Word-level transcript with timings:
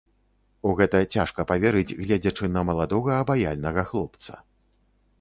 У 0.69 0.71
гэта 0.79 1.01
цяжка 1.17 1.41
паверыць, 1.53 1.95
гледзячы 2.03 2.51
на 2.57 2.61
маладога, 2.73 3.11
абаяльнага 3.25 3.81
хлопца. 3.95 4.33